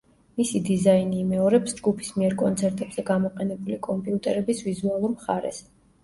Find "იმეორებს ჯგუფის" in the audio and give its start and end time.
1.23-2.07